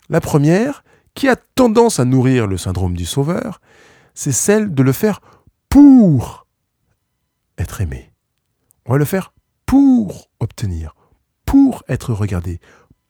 La 0.09 0.21
première, 0.21 0.85
qui 1.15 1.29
a 1.29 1.35
tendance 1.35 1.99
à 1.99 2.05
nourrir 2.05 2.47
le 2.47 2.57
syndrome 2.57 2.97
du 2.97 3.05
sauveur, 3.05 3.61
c'est 4.15 4.31
celle 4.31 4.73
de 4.73 4.85
le 4.85 4.93
faire 4.93 5.21
pour 5.69 6.47
être 7.59 7.81
aimé. 7.81 8.13
On 8.87 8.93
va 8.93 8.99
le 8.99 9.05
faire 9.05 9.33
pour 9.67 10.31
obtenir, 10.39 10.95
pour 11.49 11.83
être 11.89 12.13
regardé, 12.13 12.61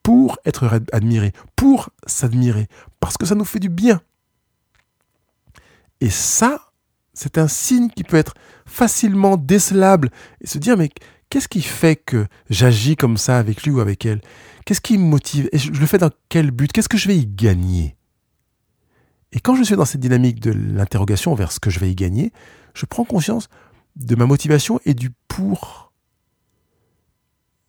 pour 0.04 0.38
être 0.44 0.80
admiré, 0.92 1.32
pour 1.56 1.90
s'admirer, 2.06 2.68
parce 3.00 3.16
que 3.16 3.26
ça 3.26 3.34
nous 3.34 3.44
fait 3.44 3.58
du 3.58 3.68
bien. 3.68 4.00
Et 6.00 6.08
ça, 6.08 6.70
c'est 7.14 7.36
un 7.36 7.48
signe 7.48 7.90
qui 7.90 8.04
peut 8.04 8.16
être 8.16 8.34
facilement 8.64 9.36
décelable 9.36 10.10
et 10.40 10.46
se 10.46 10.58
dire 10.58 10.76
mais 10.76 10.88
qu'est-ce 11.30 11.48
qui 11.48 11.62
fait 11.62 11.96
que 11.96 12.28
j'agis 12.48 12.94
comme 12.94 13.16
ça 13.16 13.38
avec 13.38 13.64
lui 13.64 13.72
ou 13.72 13.80
avec 13.80 14.06
elle? 14.06 14.20
Qu'est-ce 14.64 14.80
qui 14.80 14.98
me 14.98 15.04
motive? 15.04 15.48
Et 15.50 15.58
je 15.58 15.72
le 15.72 15.86
fais 15.86 15.98
dans 15.98 16.12
quel 16.28 16.52
but? 16.52 16.70
Qu'est-ce 16.70 16.88
que 16.88 16.96
je 16.96 17.08
vais 17.08 17.18
y 17.18 17.26
gagner? 17.26 17.96
Et 19.32 19.40
quand 19.40 19.56
je 19.56 19.64
suis 19.64 19.74
dans 19.74 19.84
cette 19.84 20.00
dynamique 20.00 20.38
de 20.38 20.52
l'interrogation 20.52 21.34
vers 21.34 21.50
ce 21.50 21.58
que 21.58 21.70
je 21.70 21.80
vais 21.80 21.90
y 21.90 21.96
gagner, 21.96 22.32
je 22.72 22.86
prends 22.86 23.04
conscience 23.04 23.48
de 23.96 24.14
ma 24.14 24.26
motivation 24.26 24.78
et 24.84 24.94
du 24.94 25.10
pour. 25.26 25.87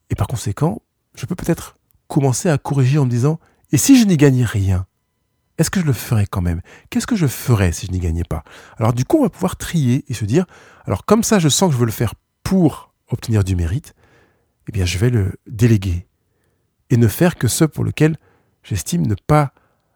Et 0.10 0.16
par 0.16 0.28
conséquent, 0.28 0.82
je 1.16 1.25
peux 1.25 1.36
peut-être 1.36 1.78
commencer 2.08 2.50
à 2.50 2.58
corriger 2.58 2.98
en 2.98 3.06
me 3.06 3.10
disant 3.10 3.39
Et 3.72 3.78
si 3.78 4.00
je 4.00 4.06
n'y 4.06 4.18
gagnais 4.18 4.46
rien 4.46 4.86
est-ce 5.60 5.70
que 5.70 5.82
je 5.82 5.86
le 5.86 5.94
ferais 5.94 6.25
quand 6.25 6.42
même? 6.42 6.62
Qu'est-ce 6.89 7.06
que 7.06 7.18
je 7.18 7.28
ferais 7.28 7.74
si 7.74 7.86
je 7.86 7.92
n'y 7.92 8.00
gagnais 8.00 8.24
pas? 8.24 8.46
Alors 8.78 8.94
du 8.94 9.04
coup, 9.04 9.18
on 9.18 9.24
va 9.24 9.30
pouvoir 9.30 9.58
trier 9.58 10.06
et 10.08 10.13
se 10.13 10.24
dire, 10.24 10.46
alors 10.86 11.04
comme 11.04 11.22
ça, 11.22 11.38
je 11.38 11.50
sens 11.50 11.68
que 11.68 11.74
je 11.74 11.80
veux 11.80 11.86
le 11.86 11.92
faire 11.92 12.16
pour 12.44 12.94
obtenir 13.10 13.44
du 13.44 13.58
mérite, 13.58 13.94
eh 14.70 14.72
bien 14.72 14.86
je 14.86 14.98
vais 14.98 15.10
le 15.10 15.34
déléguer 15.48 16.08
et 16.89 16.96
ne 16.96 17.10
faire 17.10 17.36
que 17.36 17.50
ce 17.50 17.66
pour 17.66 17.84
lequel 17.84 18.16
j'estime 18.63 19.06
ne 19.06 19.16
pas 19.16 19.51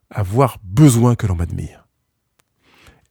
avoir 0.09 0.57
besoin 0.63 1.15
que 1.15 1.27
l'on 1.27 1.35
m'admire. 1.35 1.87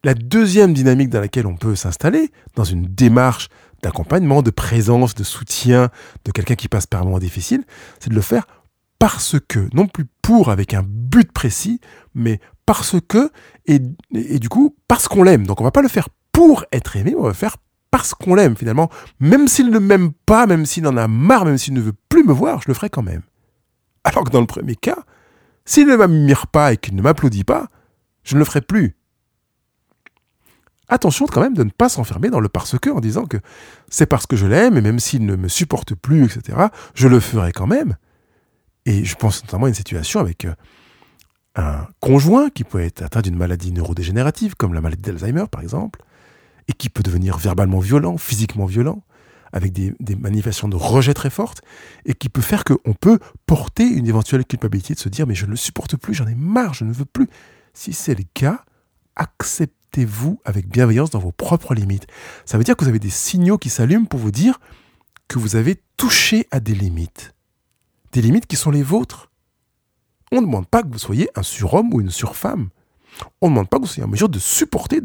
La 0.03 0.13
deuxième 0.13 0.73
dynamique 0.73 1.09
dans 1.09 1.21
laquelle 1.21 1.47
on 1.47 1.55
peut 1.55 1.75
s'installer, 1.75 2.31
dans 2.55 2.65
une 2.65 2.85
démarche 2.85 3.49
d'accompagnement, 3.83 4.41
de 4.41 4.49
présence, 4.49 5.13
de 5.13 5.23
soutien 5.23 5.89
de 6.25 6.31
quelqu'un 6.31 6.55
qui 6.55 6.67
passe 6.67 6.87
par 6.87 7.01
un 7.01 7.05
moment 7.05 7.19
difficile, 7.19 7.63
c'est 7.99 8.09
de 8.09 8.15
le 8.15 8.21
faire 8.21 8.47
parce 8.97 9.35
que, 9.47 9.69
non 9.73 9.87
plus 9.87 10.05
pour 10.21 10.49
avec 10.49 10.73
un 10.73 10.83
but 10.83 11.31
précis, 11.31 11.81
mais 12.15 12.39
parce 12.65 12.95
que, 13.07 13.29
et, 13.65 13.79
du 14.39 14.49
coup, 14.49 14.75
parce 14.87 15.07
qu'on 15.07 15.23
l'aime. 15.23 15.45
Donc 15.45 15.59
on 15.59 15.63
va 15.63 15.71
pas 15.71 15.81
le 15.81 15.89
faire 15.89 16.07
pour 16.31 16.65
être 16.71 16.95
aimé, 16.95 17.13
on 17.17 17.23
va 17.23 17.27
le 17.27 17.33
faire 17.33 17.57
parce 17.91 18.13
qu'on 18.13 18.33
l'aime 18.33 18.55
finalement. 18.55 18.89
Même 19.19 19.47
s'il 19.47 19.69
ne 19.69 19.79
m'aime 19.79 20.13
pas, 20.25 20.47
même 20.47 20.65
s'il 20.65 20.87
en 20.87 20.97
a 20.97 21.07
marre, 21.07 21.45
même 21.45 21.57
s'il 21.57 21.73
ne 21.73 21.81
veut 21.81 21.93
plus 22.09 22.23
me 22.23 22.33
voir, 22.33 22.61
je 22.61 22.69
le 22.69 22.73
ferai 22.73 22.89
quand 22.89 23.03
même. 23.03 23.21
Alors 24.05 24.23
que 24.23 24.29
dans 24.29 24.41
le 24.41 24.47
premier 24.47 24.75
cas, 24.75 25.03
s'il 25.65 25.87
ne 25.87 25.95
m'admire 25.95 26.47
pas 26.47 26.73
et 26.73 26.77
qu'il 26.77 26.95
ne 26.95 27.01
m'applaudit 27.01 27.43
pas, 27.43 27.67
je 28.23 28.35
ne 28.35 28.39
le 28.39 28.45
ferai 28.45 28.61
plus. 28.61 28.95
Attention 30.89 31.25
quand 31.27 31.41
même 31.41 31.53
de 31.53 31.63
ne 31.63 31.69
pas 31.69 31.89
s'enfermer 31.89 32.29
dans 32.29 32.39
le 32.39 32.49
parce 32.49 32.77
que 32.77 32.89
en 32.89 32.99
disant 32.99 33.25
que 33.25 33.37
c'est 33.89 34.05
parce 34.05 34.27
que 34.27 34.35
je 34.35 34.45
l'aime 34.45 34.77
et 34.77 34.81
même 34.81 34.99
s'il 34.99 35.25
ne 35.25 35.35
me 35.35 35.47
supporte 35.47 35.95
plus, 35.95 36.25
etc., 36.25 36.67
je 36.93 37.07
le 37.07 37.19
ferai 37.19 37.51
quand 37.51 37.67
même. 37.67 37.95
Et 38.85 39.05
je 39.05 39.15
pense 39.15 39.43
notamment 39.43 39.65
à 39.65 39.69
une 39.69 39.75
situation 39.75 40.19
avec 40.19 40.45
euh, 40.45 40.53
un 41.55 41.87
conjoint 42.01 42.49
qui 42.49 42.63
peut 42.63 42.81
être 42.81 43.01
atteint 43.01 43.21
d'une 43.21 43.37
maladie 43.37 43.71
neurodégénérative, 43.71 44.55
comme 44.55 44.73
la 44.73 44.81
maladie 44.81 45.01
d'Alzheimer 45.01 45.45
par 45.49 45.61
exemple, 45.61 46.01
et 46.67 46.73
qui 46.73 46.89
peut 46.89 47.03
devenir 47.03 47.37
verbalement 47.37 47.79
violent, 47.79 48.17
physiquement 48.17 48.65
violent, 48.65 49.03
avec 49.53 49.71
des, 49.71 49.93
manifestations 50.15 50.67
de 50.67 50.75
rejet 50.75 51.13
très 51.13 51.29
fortes, 51.29 51.61
et 52.05 52.13
qui 52.13 52.27
peut 52.27 52.41
faire 52.41 52.63
qu'on 52.63 52.93
peut 52.93 53.19
porter 53.45 53.85
une 53.85 54.07
éventuelle 54.07 54.45
culpabilité 54.45 54.95
de 54.95 54.99
se 54.99 55.09
dire 55.09 55.27
mais 55.27 55.35
je 55.35 55.45
ne 55.45 55.51
le 55.51 55.55
supporte 55.55 55.95
plus, 55.95 56.13
j'en 56.13 56.27
ai 56.27 56.35
marre, 56.35 56.73
je 56.73 56.83
ne 56.83 56.91
veux 56.91 57.05
plus. 57.05 57.27
Si 57.73 57.93
c'est 57.93 58.15
le 58.15 58.23
cas, 58.33 58.65
acceptez-vous 59.93 60.41
avec 60.43 60.67
bienveillance 60.67 61.11
dans 61.11 61.19
vos 61.19 61.31
propres 61.31 61.75
limites. 61.75 62.07
Ça 62.45 62.57
veut 62.57 62.63
dire 62.63 62.75
que 62.75 62.83
vous 62.83 62.89
avez 62.89 62.99
des 62.99 63.11
signaux 63.11 63.57
qui 63.57 63.69
s'allument 63.69 64.05
pour 64.05 64.19
vous 64.19 64.31
dire 64.31 64.59
que 65.27 65.37
vous 65.37 65.55
avez 65.55 65.81
touché 65.97 66.47
à 66.51 66.59
des 66.59 66.75
limites 66.75 67.33
des 68.11 68.21
limites 68.21 68.45
qui 68.45 68.57
sont 68.57 68.69
les 68.69 68.83
vôtres. 68.83 69.31
On 70.31 70.35
ne 70.35 70.45
demande 70.45 70.67
pas 70.67 70.83
que 70.83 70.87
vous 70.87 70.99
soyez 70.99 71.29
un 71.35 71.41
surhomme 71.41 71.91
ou 71.95 71.99
une 71.99 72.11
surfemme. 72.11 72.69
On 73.41 73.47
ne 73.47 73.53
demande 73.53 73.69
pas 73.69 73.77
que 73.77 73.81
vous 73.81 73.87
soyez 73.87 74.05
en 74.05 74.07
mesure 74.07 74.29
de 74.29 74.37
supporter 74.37 75.01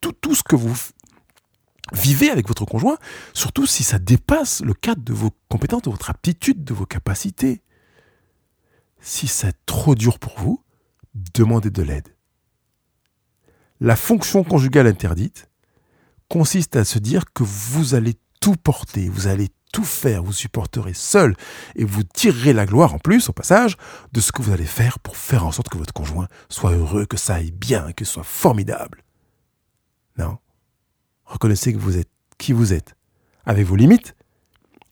tout, 0.00 0.12
tout 0.12 0.34
ce 0.34 0.42
que 0.42 0.56
vous 0.56 0.74
vivez 1.92 2.30
avec 2.30 2.48
votre 2.48 2.64
conjoint, 2.64 2.96
surtout 3.34 3.66
si 3.66 3.84
ça 3.84 3.98
dépasse 3.98 4.62
le 4.62 4.72
cadre 4.72 5.02
de 5.02 5.12
vos 5.12 5.32
compétences, 5.50 5.82
de 5.82 5.90
votre 5.90 6.08
aptitude, 6.08 6.64
de 6.64 6.72
vos 6.72 6.86
capacités. 6.86 7.60
Si 9.02 9.28
c'est 9.28 9.54
trop 9.66 9.94
dur 9.94 10.18
pour 10.18 10.38
vous, 10.38 10.62
demandez 11.34 11.68
de 11.68 11.82
l'aide. 11.82 12.15
La 13.80 13.96
fonction 13.96 14.42
conjugale 14.42 14.86
interdite 14.86 15.50
consiste 16.28 16.76
à 16.76 16.84
se 16.84 16.98
dire 16.98 17.24
que 17.32 17.42
vous 17.42 17.94
allez 17.94 18.14
tout 18.40 18.56
porter, 18.56 19.08
vous 19.08 19.26
allez 19.26 19.48
tout 19.72 19.84
faire, 19.84 20.22
vous 20.22 20.32
supporterez 20.32 20.94
seul 20.94 21.36
et 21.74 21.84
vous 21.84 22.02
tirerez 22.02 22.54
la 22.54 22.64
gloire 22.64 22.94
en 22.94 22.98
plus, 22.98 23.28
au 23.28 23.32
passage, 23.32 23.76
de 24.12 24.20
ce 24.20 24.32
que 24.32 24.40
vous 24.40 24.52
allez 24.52 24.64
faire 24.64 24.98
pour 24.98 25.16
faire 25.16 25.44
en 25.44 25.52
sorte 25.52 25.68
que 25.68 25.76
votre 25.76 25.92
conjoint 25.92 26.28
soit 26.48 26.72
heureux, 26.72 27.04
que 27.04 27.18
ça 27.18 27.34
aille 27.34 27.52
bien, 27.52 27.92
que 27.92 28.04
ce 28.04 28.14
soit 28.14 28.24
formidable. 28.24 29.04
Non. 30.16 30.38
Reconnaissez 31.24 31.72
que 31.72 31.78
vous 31.78 31.98
êtes 31.98 32.10
qui 32.38 32.52
vous 32.52 32.72
êtes, 32.72 32.96
avec 33.44 33.66
vos 33.66 33.76
limites, 33.76 34.16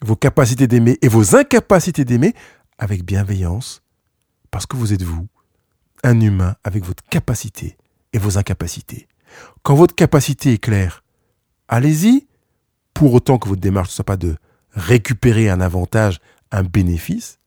vos 0.02 0.16
capacités 0.16 0.66
d'aimer 0.66 0.98
et 1.00 1.08
vos 1.08 1.36
incapacités 1.36 2.04
d'aimer, 2.04 2.34
avec 2.78 3.04
bienveillance, 3.04 3.82
parce 4.50 4.66
que 4.66 4.76
vous 4.76 4.92
êtes 4.92 5.02
vous, 5.02 5.28
un 6.02 6.20
humain 6.20 6.56
avec 6.64 6.84
votre 6.84 7.02
capacité 7.04 7.76
vos 8.18 8.38
incapacités. 8.38 9.08
Quand 9.62 9.74
votre 9.74 9.94
capacité 9.94 10.52
est 10.52 10.58
claire, 10.58 11.02
allez-y, 11.68 12.26
pour 12.92 13.14
autant 13.14 13.38
que 13.38 13.48
votre 13.48 13.60
démarche 13.60 13.88
ne 13.88 13.94
soit 13.94 14.04
pas 14.04 14.16
de 14.16 14.36
récupérer 14.72 15.50
un 15.50 15.60
avantage, 15.60 16.20
un 16.50 16.62
bénéfice. 16.62 17.38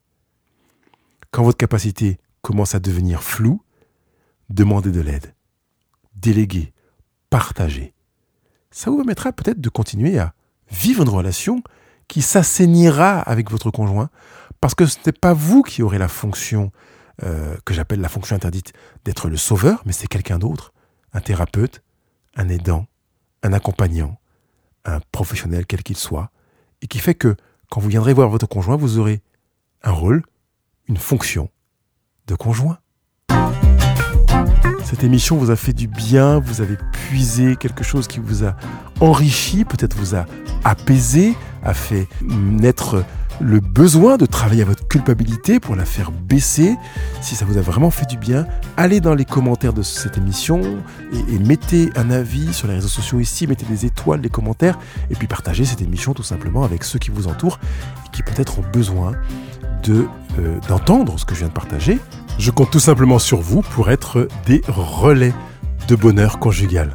Quand 1.31 1.43
votre 1.43 1.57
capacité 1.57 2.19
commence 2.41 2.75
à 2.75 2.79
devenir 2.79 3.23
floue, 3.23 3.61
demandez 4.49 4.91
de 4.91 5.01
l'aide, 5.01 5.33
déléguez, 6.15 6.73
partagez. 7.29 7.93
Ça 8.71 8.89
vous 8.89 8.97
permettra 8.97 9.31
peut-être 9.31 9.61
de 9.61 9.69
continuer 9.69 10.19
à 10.19 10.33
vivre 10.71 11.03
une 11.03 11.09
relation 11.09 11.63
qui 12.07 12.21
s'assainira 12.21 13.19
avec 13.19 13.51
votre 13.51 13.71
conjoint, 13.71 14.09
parce 14.61 14.75
que 14.75 14.85
ce 14.85 14.97
n'est 15.05 15.11
pas 15.11 15.33
vous 15.33 15.61
qui 15.61 15.83
aurez 15.83 15.97
la 15.97 16.07
fonction 16.07 16.71
euh, 17.23 17.55
que 17.65 17.73
j'appelle 17.73 18.01
la 18.01 18.09
fonction 18.09 18.35
interdite 18.35 18.73
d'être 19.05 19.29
le 19.29 19.37
sauveur, 19.37 19.81
mais 19.85 19.91
c'est 19.91 20.07
quelqu'un 20.07 20.37
d'autre, 20.37 20.73
un 21.13 21.21
thérapeute, 21.21 21.81
un 22.35 22.49
aidant, 22.49 22.87
un 23.43 23.53
accompagnant, 23.53 24.19
un 24.85 24.99
professionnel 25.11 25.65
quel 25.65 25.83
qu'il 25.83 25.97
soit, 25.97 26.29
et 26.81 26.87
qui 26.87 26.99
fait 26.99 27.15
que 27.15 27.35
quand 27.69 27.81
vous 27.81 27.89
viendrez 27.89 28.13
voir 28.13 28.29
votre 28.29 28.47
conjoint, 28.47 28.75
vous 28.75 28.99
aurez 28.99 29.21
un 29.83 29.91
rôle, 29.91 30.23
une 30.87 30.97
fonction 30.97 31.49
de 32.27 32.35
conjoint. 32.35 32.77
Cette 34.83 35.03
émission 35.03 35.37
vous 35.37 35.51
a 35.51 35.57
fait 35.57 35.73
du 35.73 35.87
bien, 35.87 36.39
vous 36.39 36.61
avez 36.61 36.77
puisé 36.91 37.57
quelque 37.57 37.83
chose 37.83 38.07
qui 38.07 38.19
vous 38.19 38.45
a 38.45 38.55
enrichi, 39.01 39.65
peut-être 39.65 39.97
vous 39.97 40.15
a 40.15 40.25
apaisé, 40.63 41.35
a 41.63 41.73
fait 41.73 42.07
naître 42.21 43.03
le 43.39 43.59
besoin 43.59 44.17
de 44.17 44.25
travailler 44.25 44.63
à 44.63 44.65
votre 44.65 44.87
culpabilité 44.87 45.59
pour 45.59 45.75
la 45.75 45.85
faire 45.85 46.11
baisser. 46.11 46.75
Si 47.21 47.35
ça 47.35 47.45
vous 47.45 47.57
a 47.57 47.61
vraiment 47.61 47.91
fait 47.91 48.05
du 48.05 48.17
bien, 48.17 48.47
allez 48.77 48.99
dans 48.99 49.15
les 49.15 49.25
commentaires 49.25 49.73
de 49.73 49.83
cette 49.83 50.17
émission 50.17 50.61
et, 51.13 51.39
mettez 51.39 51.89
un 51.95 52.09
avis 52.09 52.53
sur 52.53 52.67
les 52.67 52.75
réseaux 52.75 52.87
sociaux 52.87 53.19
ici, 53.19 53.47
mettez 53.47 53.65
des 53.65 53.85
étoiles, 53.85 54.21
des 54.21 54.29
commentaires, 54.29 54.79
et 55.09 55.15
puis 55.15 55.27
partagez 55.27 55.65
cette 55.65 55.81
émission 55.81 56.13
tout 56.13 56.23
simplement 56.23 56.63
avec 56.63 56.83
ceux 56.83 56.99
qui 56.99 57.11
vous 57.11 57.27
entourent 57.27 57.59
et 58.05 58.09
qui 58.11 58.23
peut-être 58.23 58.59
ont 58.59 58.65
besoin 58.73 59.13
euh, 59.89 60.05
d'entendre 60.67 61.17
ce 61.17 61.25
que 61.25 61.33
je 61.33 61.39
viens 61.39 61.47
de 61.47 61.53
partager. 61.53 61.99
Je 62.39 62.51
compte 62.51 62.71
tout 62.71 62.79
simplement 62.79 63.19
sur 63.19 63.39
vous 63.39 63.61
pour 63.61 63.89
être 63.89 64.27
des 64.45 64.61
relais 64.67 65.33
de 65.87 65.95
bonheur 65.95 66.39
conjugal. 66.39 66.93